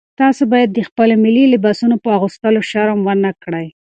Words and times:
تاسي 0.19 0.43
باید 0.51 0.69
د 0.73 0.79
خپلو 0.87 1.15
ملي 1.23 1.43
لباسونو 1.53 1.95
په 2.03 2.09
اغوستلو 2.17 2.61
شرم 2.69 2.99
ونه 3.03 3.31
کړئ. 3.43 3.67